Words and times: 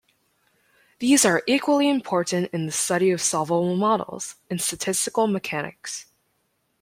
These 0.97 1.25
are 1.25 1.43
equally 1.45 1.87
important 1.87 2.49
in 2.53 2.65
the 2.65 2.71
study 2.71 3.11
of 3.11 3.21
solvable 3.21 3.75
models 3.75 4.35
in 4.49 4.57
statistical 4.57 5.27
mechanics. 5.27 6.07